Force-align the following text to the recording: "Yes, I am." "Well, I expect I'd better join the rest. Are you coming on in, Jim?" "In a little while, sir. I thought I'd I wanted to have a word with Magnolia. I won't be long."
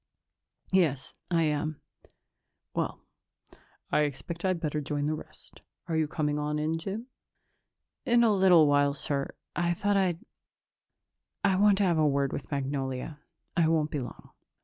"Yes, 0.71 1.13
I 1.29 1.43
am." 1.43 1.79
"Well, 2.73 3.01
I 3.91 3.99
expect 3.99 4.43
I'd 4.43 4.59
better 4.59 4.81
join 4.81 5.05
the 5.05 5.13
rest. 5.13 5.61
Are 5.87 5.95
you 5.95 6.07
coming 6.07 6.39
on 6.39 6.57
in, 6.57 6.79
Jim?" 6.79 7.05
"In 8.03 8.23
a 8.23 8.33
little 8.33 8.65
while, 8.65 8.95
sir. 8.95 9.35
I 9.55 9.75
thought 9.75 9.97
I'd 9.97 10.25
I 11.43 11.55
wanted 11.55 11.77
to 11.77 11.83
have 11.83 11.99
a 11.99 12.07
word 12.07 12.33
with 12.33 12.49
Magnolia. 12.49 13.19
I 13.55 13.67
won't 13.67 13.91
be 13.91 13.99
long." 13.99 14.31